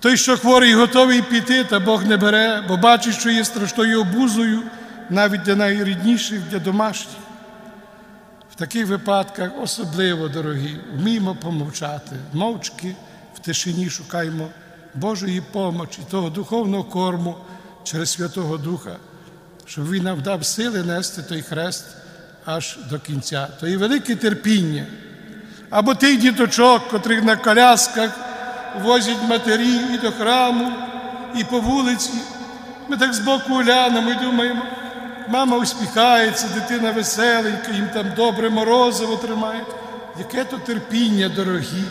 Той, 0.00 0.16
що 0.16 0.36
хворий, 0.36 0.74
готовий 0.74 1.22
піти, 1.22 1.64
та 1.64 1.80
Бог 1.80 2.04
не 2.04 2.16
бере, 2.16 2.64
бо 2.68 2.76
бачить, 2.76 3.14
що 3.14 3.30
є 3.30 3.44
страшною 3.44 4.00
обузою 4.00 4.62
навіть 5.10 5.42
для 5.42 5.56
найрідніших, 5.56 6.40
для 6.50 6.58
домашніх. 6.58 7.16
В 8.52 8.54
таких 8.54 8.86
випадках 8.86 9.50
особливо, 9.60 10.28
дорогі, 10.28 10.80
вміємо 10.94 11.34
помовчати, 11.34 12.16
мовчки 12.32 12.96
в 13.34 13.38
тишині 13.38 13.90
шукаємо 13.90 14.48
Божої 14.96 15.42
помочі, 15.52 15.98
того 16.10 16.30
духовного 16.30 16.84
корму 16.84 17.36
через 17.84 18.10
Святого 18.10 18.56
Духа, 18.56 18.96
щоб 19.64 19.90
Він 19.90 20.02
нам 20.02 20.20
дав 20.20 20.44
сили 20.44 20.82
нести 20.82 21.22
той 21.22 21.42
хрест 21.42 21.84
аж 22.44 22.78
до 22.90 22.98
кінця. 22.98 23.48
То 23.60 23.68
і 23.68 23.76
велике 23.76 24.16
терпіння. 24.16 24.86
Або 25.70 25.94
тих 25.94 26.18
діточок, 26.18 26.88
котрих 26.88 27.24
на 27.24 27.36
колясках 27.36 28.10
возять 28.82 29.28
матері 29.28 29.80
і 29.94 29.98
до 29.98 30.12
храму, 30.12 30.72
і 31.36 31.44
по 31.44 31.60
вулиці. 31.60 32.12
Ми 32.88 32.96
так 32.96 33.14
збоку 33.14 33.54
глянемо 33.54 34.10
і 34.10 34.24
думаємо, 34.24 34.62
мама 35.28 35.56
усміхається, 35.56 36.48
дитина 36.54 36.92
веселенька, 36.92 37.72
їм 37.72 37.88
там 37.94 38.06
добре 38.16 38.50
морозиво 38.50 39.16
тримають. 39.16 39.68
Яке 40.18 40.44
то 40.44 40.58
терпіння, 40.58 41.28
дорогі, 41.28 41.84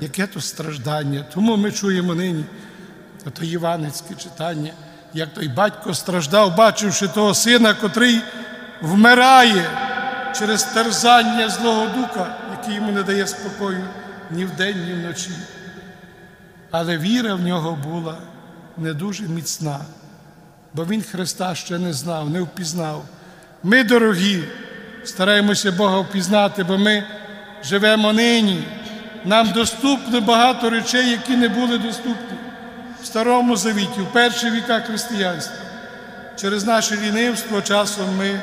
яке 0.00 0.26
то 0.26 0.40
страждання. 0.40 1.24
Тому 1.34 1.56
ми 1.56 1.72
чуємо 1.72 2.14
нині 2.14 2.44
ото 3.26 3.44
Іванецьке 3.44 4.14
читання, 4.14 4.72
як 5.14 5.34
той 5.34 5.48
батько 5.48 5.94
страждав, 5.94 6.56
бачивши 6.56 7.08
того 7.08 7.34
сина, 7.34 7.74
котрий 7.74 8.20
вмирає 8.82 9.70
через 10.38 10.64
терзання 10.64 11.48
Злого 11.48 11.86
Духа, 11.86 12.36
який 12.50 12.74
йому 12.74 12.92
не 12.92 13.02
дає 13.02 13.26
спокою 13.26 13.84
ні 14.30 14.44
вдень, 14.44 14.84
ні 14.86 14.92
вночі. 14.92 15.30
Але 16.70 16.98
віра 16.98 17.34
в 17.34 17.42
нього 17.42 17.78
була 17.88 18.16
не 18.76 18.94
дуже 18.94 19.22
міцна, 19.22 19.80
бо 20.74 20.84
він 20.84 21.02
Христа 21.02 21.54
ще 21.54 21.78
не 21.78 21.92
знав, 21.92 22.30
не 22.30 22.40
впізнав. 22.40 23.04
Ми, 23.62 23.84
дорогі, 23.84 24.44
стараємося 25.04 25.72
Бога 25.72 25.98
впізнати, 25.98 26.64
бо 26.64 26.78
ми 26.78 27.04
живемо 27.64 28.12
нині. 28.12 28.64
Нам 29.24 29.52
доступно 29.52 30.20
багато 30.20 30.70
речей, 30.70 31.10
які 31.10 31.36
не 31.36 31.48
були 31.48 31.78
доступні 31.78 32.38
в 33.02 33.06
Старому 33.06 33.56
Завіті, 33.56 34.00
в 34.00 34.12
перші 34.12 34.50
віка 34.50 34.80
християнства. 34.80 35.56
Через 36.36 36.64
наше 36.64 36.96
лінивство 36.96 37.62
часом 37.62 38.16
ми 38.18 38.40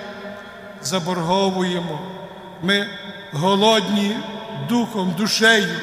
заборговуємо, 0.84 2.00
ми 2.62 2.88
голодні 3.32 4.18
духом, 4.70 5.16
душею. 5.18 5.80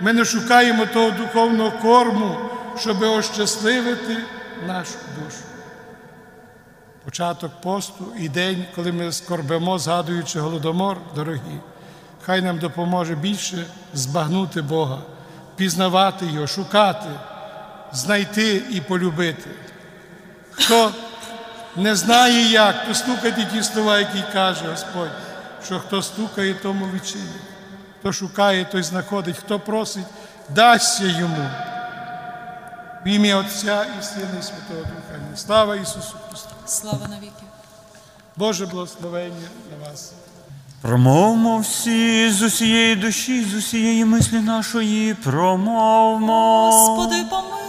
Ми 0.00 0.12
не 0.12 0.24
шукаємо 0.24 0.86
того 0.86 1.10
духовного 1.10 1.70
корму, 1.70 2.36
щоб 2.78 3.02
ощасливити 3.02 4.16
нашу 4.66 4.94
душу. 5.18 5.38
Початок 7.04 7.60
посту 7.60 8.06
і 8.18 8.28
день, 8.28 8.64
коли 8.74 8.92
ми 8.92 9.12
скорбимо, 9.12 9.78
згадуючи 9.78 10.40
голодомор, 10.40 10.96
дорогі, 11.14 11.60
хай 12.22 12.42
нам 12.42 12.58
допоможе 12.58 13.14
більше 13.14 13.66
збагнути 13.94 14.62
Бога, 14.62 14.98
пізнавати 15.56 16.26
Його, 16.26 16.46
шукати, 16.46 17.08
знайти 17.92 18.62
і 18.70 18.80
полюбити. 18.80 19.50
Хто 20.50 20.92
не 21.76 21.96
знає 21.96 22.50
як, 22.50 22.86
то 22.86 22.94
слухайте 22.94 23.44
ті 23.52 23.62
слова, 23.62 23.98
які 23.98 24.24
каже 24.32 24.64
Господь. 24.70 25.10
що 25.64 25.78
хто 25.80 26.02
стукає, 26.02 26.54
тому 26.54 26.86
відчинить. 26.86 27.42
Хто 28.00 28.12
шукає, 28.12 28.64
той 28.64 28.82
знаходить, 28.82 29.36
хто 29.38 29.60
просить, 29.60 30.06
дасться 30.48 31.04
йому. 31.04 31.50
В 33.04 33.08
ім'я 33.08 33.36
Отця 33.36 33.86
і 34.00 34.02
Сина, 34.02 34.38
і 34.40 34.42
Святого 34.42 34.80
Духа. 34.80 35.36
Слава 35.36 35.76
Ісусу 35.76 36.16
Христу! 36.28 36.50
Слава 36.66 37.08
навіки. 37.08 37.44
Боже 38.36 38.66
благословення 38.66 39.48
на 39.70 39.88
вас. 39.88 40.12
Промовмо 40.82 41.58
всі 41.58 42.30
з 42.30 42.42
усієї 42.42 42.96
душі, 42.96 43.44
з 43.44 43.54
усієї 43.54 44.04
мислі 44.04 44.40
нашої, 44.40 45.14
промовмо. 45.14 46.70
Господи, 46.72 47.24
помилуй. 47.30 47.60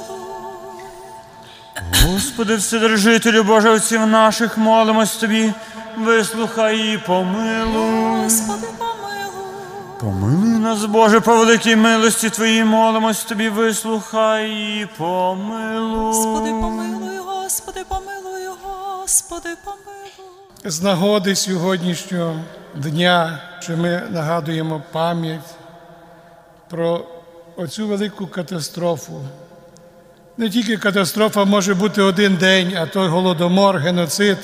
Господи, 2.05 2.55
Вседержителю 2.55 3.43
Боже 3.43 3.69
отців 3.69 4.07
наших, 4.07 4.57
молимось 4.57 5.15
Тобі, 5.15 5.53
вислухай 5.97 6.93
і 6.93 6.97
помилуй. 6.97 8.23
Господи, 8.23 8.67
помилуй. 8.77 9.53
Помилуй 9.99 10.59
нас, 10.59 10.85
Боже, 10.85 11.19
по 11.19 11.35
великій 11.35 11.75
милості 11.75 12.29
Твоїй, 12.29 12.63
молимось 12.63 13.23
Тобі, 13.23 13.49
вислухай 13.49 14.51
і 14.51 14.87
помилуй. 14.97 16.05
Господи, 16.05 16.49
помилуй, 16.49 17.17
Господи, 17.17 17.85
помилуй, 17.87 18.47
Господи, 18.63 19.49
помилуй. 19.63 20.11
З 20.65 20.81
нагоди 20.81 21.35
сьогоднішнього 21.35 22.35
дня, 22.75 23.39
що 23.59 23.77
ми 23.77 24.01
нагадуємо 24.09 24.83
пам'ять 24.91 25.55
про 26.69 27.05
оцю 27.55 27.87
велику 27.87 28.27
катастрофу. 28.27 29.21
Не 30.37 30.49
тільки 30.49 30.77
катастрофа 30.77 31.45
може 31.45 31.73
бути 31.73 32.01
один 32.01 32.35
день, 32.35 32.75
а 32.77 32.85
той 32.85 33.07
голодомор, 33.07 33.77
геноцид 33.77 34.37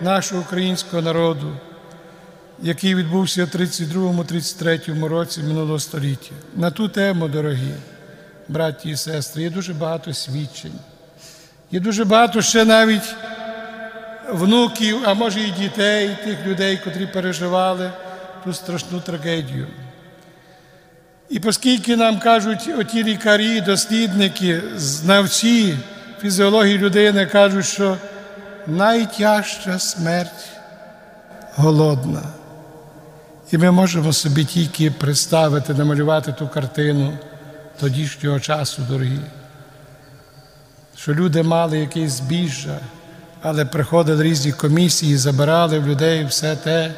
нашого 0.00 0.40
українського 0.40 1.02
народу, 1.02 1.52
який 2.62 2.94
відбувся 2.94 3.44
в 3.44 3.48
32-33 3.48 5.08
році 5.08 5.40
минулого 5.42 5.78
століття. 5.78 6.34
На 6.56 6.70
ту 6.70 6.88
тему, 6.88 7.28
дорогі 7.28 7.72
браті 8.48 8.90
і 8.90 8.96
сестри, 8.96 9.42
є 9.42 9.50
дуже 9.50 9.74
багато 9.74 10.14
свідчень. 10.14 10.78
Є 11.70 11.80
дуже 11.80 12.04
багато 12.04 12.42
ще 12.42 12.64
навіть 12.64 13.14
внуків, 14.32 14.98
а 15.04 15.14
може 15.14 15.40
і 15.40 15.50
дітей, 15.50 16.16
тих 16.24 16.46
людей, 16.46 16.80
котрі 16.84 17.06
переживали 17.06 17.90
ту 18.44 18.52
страшну 18.52 19.00
трагедію. 19.00 19.66
І 21.30 21.40
оскільки 21.44 21.96
нам 21.96 22.18
кажуть 22.18 22.70
оті 22.78 23.04
лікарі, 23.04 23.60
дослідники, 23.60 24.62
знавці 24.76 25.78
фізіології 26.20 26.78
людини 26.78 27.26
кажуть, 27.26 27.66
що 27.66 27.96
найтяжча 28.66 29.78
смерть 29.78 30.48
голодна. 31.56 32.22
І 33.50 33.58
ми 33.58 33.70
можемо 33.70 34.12
собі 34.12 34.44
тільки 34.44 34.90
представити, 34.90 35.74
намалювати 35.74 36.32
ту 36.32 36.48
картину 36.48 37.18
тодішнього 37.80 38.40
часу, 38.40 38.82
дорогі, 38.88 39.20
що 40.96 41.14
люди 41.14 41.42
мали 41.42 41.78
якесь 41.78 42.12
збіжжя, 42.12 42.78
але 43.42 43.64
приходили 43.64 44.24
різні 44.24 44.52
комісії, 44.52 45.16
забирали 45.16 45.78
в 45.78 45.86
людей 45.86 46.24
все 46.24 46.56
те, 46.56 46.90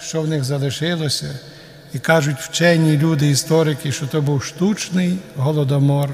що 0.00 0.22
в 0.22 0.28
них 0.28 0.44
залишилося, 0.44 1.38
і 1.92 1.98
кажуть 1.98 2.36
вчені 2.40 2.98
люди, 2.98 3.30
історики, 3.30 3.92
що 3.92 4.06
то 4.06 4.22
був 4.22 4.44
штучний 4.44 5.18
голодомор 5.36 6.10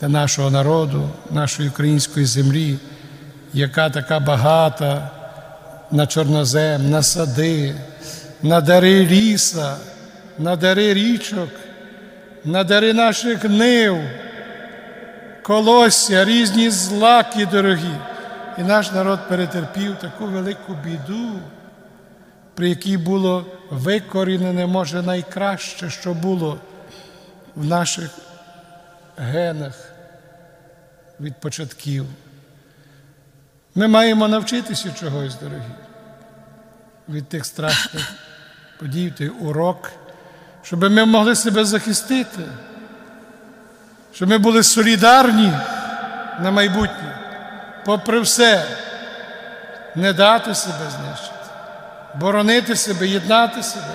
для 0.00 0.08
нашого 0.08 0.50
народу, 0.50 1.08
нашої 1.30 1.68
української 1.68 2.26
землі, 2.26 2.78
яка 3.52 3.90
така 3.90 4.20
багата 4.20 5.10
на 5.90 6.06
чорнозем, 6.06 6.90
на 6.90 7.02
сади, 7.02 7.74
на 8.42 8.60
дари 8.60 9.06
ліса, 9.06 9.76
на 10.38 10.56
дари 10.56 10.94
річок, 10.94 11.50
на 12.44 12.64
дари 12.64 12.92
наших 12.92 13.44
нив, 13.44 13.98
колосся, 15.42 16.24
різні 16.24 16.70
злаки 16.70 17.46
дорогі. 17.46 17.94
І 18.58 18.62
наш 18.62 18.92
народ 18.92 19.28
перетерпів 19.28 19.98
таку 19.98 20.26
велику 20.26 20.74
біду, 20.74 21.40
при 22.54 22.68
якій 22.68 22.96
було 22.96 23.46
викорінене, 23.70 24.66
може, 24.66 25.02
найкраще, 25.02 25.90
що 25.90 26.14
було 26.14 26.60
в 27.56 27.64
наших 27.64 28.10
генах 29.16 29.74
від 31.20 31.40
початків. 31.40 32.06
Ми 33.74 33.88
маємо 33.88 34.28
навчитися 34.28 34.90
чогось, 34.90 35.34
дорогі, 35.34 35.72
від 37.08 37.28
тих 37.28 37.46
страшних 37.46 38.12
подій, 38.78 39.12
той 39.18 39.28
урок, 39.28 39.92
щоб 40.62 40.90
ми 40.90 41.04
могли 41.04 41.34
себе 41.34 41.64
захистити, 41.64 42.42
щоб 44.12 44.28
ми 44.28 44.38
були 44.38 44.62
солідарні 44.62 45.52
на 46.40 46.50
майбутнє 46.50 47.17
попри 47.88 48.20
все, 48.20 48.66
не 49.94 50.12
дати 50.12 50.54
себе 50.54 50.90
знищити, 50.90 51.50
боронити 52.14 52.76
себе, 52.76 53.08
єднати 53.08 53.62
себе, 53.62 53.94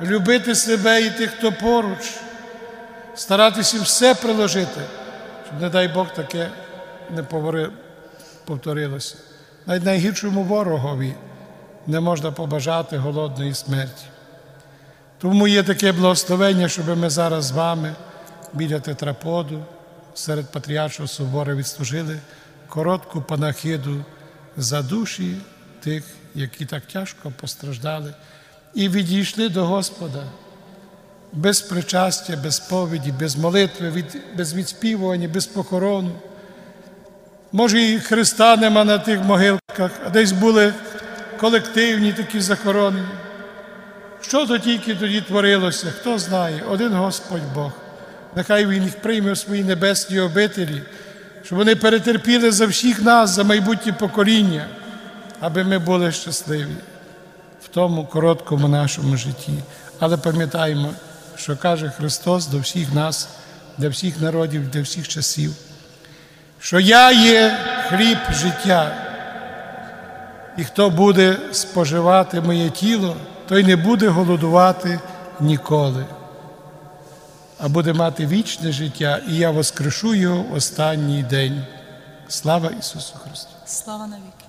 любити 0.00 0.54
себе 0.54 1.02
і 1.02 1.10
тих, 1.10 1.30
хто 1.30 1.52
поруч, 1.52 2.12
старатися 3.14 3.80
все 3.80 4.14
приложити, 4.14 4.80
щоб, 5.46 5.60
не 5.60 5.68
дай 5.68 5.88
Бог, 5.88 6.14
таке 6.14 6.50
не 7.10 7.22
повторилося. 8.44 9.16
Навіть 9.66 9.84
найгіршому 9.84 10.42
ворогові 10.42 11.14
не 11.86 12.00
можна 12.00 12.32
побажати 12.32 12.96
голодної 12.96 13.54
смерті. 13.54 14.04
Тому 15.18 15.48
є 15.48 15.62
таке 15.62 15.92
благословення, 15.92 16.68
щоб 16.68 16.98
ми 16.98 17.10
зараз 17.10 17.44
з 17.44 17.50
вами 17.50 17.94
біля 18.52 18.80
тетраподу 18.80 19.64
серед 20.14 20.52
Патріаршого 20.52 21.08
собору 21.08 21.54
відслужили 21.54 22.18
коротку 22.68 23.22
панахиду 23.22 24.04
за 24.56 24.82
душі 24.82 25.36
тих, 25.80 26.04
які 26.34 26.66
так 26.66 26.82
тяжко 26.86 27.32
постраждали, 27.40 28.14
і 28.74 28.88
відійшли 28.88 29.48
до 29.48 29.66
Господа 29.66 30.24
без 31.32 31.60
причастя, 31.60 32.36
без 32.36 32.58
повіді, 32.58 33.12
без 33.12 33.36
молитви, 33.36 34.04
без 34.36 34.54
відспівування, 34.54 35.28
без 35.28 35.46
похорону. 35.46 36.12
Може, 37.52 37.82
і 37.82 37.98
Христа 37.98 38.56
нема 38.56 38.84
на 38.84 38.98
тих 38.98 39.20
могилках, 39.20 39.90
а 40.06 40.10
десь 40.10 40.32
були 40.32 40.74
колективні 41.40 42.12
такі 42.12 42.40
захоронені. 42.40 43.08
Що 44.20 44.46
то 44.46 44.58
тільки 44.58 44.94
тоді 44.94 45.20
творилося, 45.20 45.86
хто 46.00 46.18
знає, 46.18 46.62
один 46.68 46.92
Господь 46.92 47.54
Бог. 47.54 47.72
Нехай 48.36 48.66
Він 48.66 48.82
їх 48.82 48.96
прийме 48.96 49.32
в 49.32 49.38
свої 49.38 49.64
небесні 49.64 50.20
обителі 50.20 50.82
щоб 51.44 51.58
вони 51.58 51.76
перетерпіли 51.76 52.52
за 52.52 52.66
всіх 52.66 53.02
нас, 53.02 53.30
за 53.30 53.44
майбутнє 53.44 53.92
покоління, 53.92 54.66
аби 55.40 55.64
ми 55.64 55.78
були 55.78 56.12
щасливі 56.12 56.76
в 57.64 57.68
тому 57.68 58.06
короткому 58.06 58.68
нашому 58.68 59.16
житті. 59.16 59.52
Але 59.98 60.16
пам'ятаємо, 60.16 60.90
що 61.36 61.56
каже 61.56 61.90
Христос 61.90 62.46
до 62.46 62.58
всіх 62.58 62.94
нас, 62.94 63.28
для 63.78 63.88
всіх 63.88 64.20
народів, 64.20 64.70
для 64.70 64.82
всіх 64.82 65.08
часів, 65.08 65.52
що 66.60 66.80
я 66.80 67.12
є 67.12 67.58
хліб 67.88 68.18
життя, 68.32 68.94
і 70.56 70.64
хто 70.64 70.90
буде 70.90 71.36
споживати 71.52 72.40
моє 72.40 72.70
тіло, 72.70 73.16
той 73.48 73.64
не 73.64 73.76
буде 73.76 74.08
голодувати 74.08 75.00
ніколи 75.40 76.04
а 77.64 77.68
буде 77.68 77.92
мати 77.92 78.26
вічне 78.26 78.72
життя, 78.72 79.20
і 79.28 79.36
я 79.36 79.50
воскрешу 79.50 80.14
його 80.14 80.42
в 80.50 80.54
останній 80.54 81.22
день. 81.22 81.64
Слава 82.28 82.70
Ісусу 82.80 83.14
Христу! 83.24 83.50
Слава 83.66 84.06
навіки. 84.06 84.44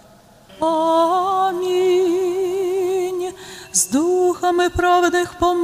Амінь. 1.50 3.34
З 3.74 3.90
духами 3.90 4.70
праведних 4.70 5.34
померлих, 5.34 5.56